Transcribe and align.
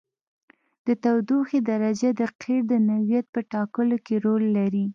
د 0.85 0.87
تودوخې 1.03 1.59
درجه 1.71 2.09
د 2.19 2.21
قیر 2.41 2.61
د 2.71 2.73
نوعیت 2.87 3.25
په 3.35 3.39
ټاکلو 3.51 3.95
کې 4.05 4.15
رول 4.25 4.43
لري 4.57 4.85